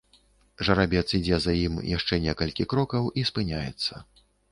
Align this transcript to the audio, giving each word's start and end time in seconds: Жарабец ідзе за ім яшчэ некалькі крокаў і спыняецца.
Жарабец 0.67 1.03
ідзе 1.17 1.37
за 1.43 1.53
ім 1.65 1.75
яшчэ 1.89 2.19
некалькі 2.23 2.67
крокаў 2.71 3.11
і 3.21 3.27
спыняецца. 3.31 4.03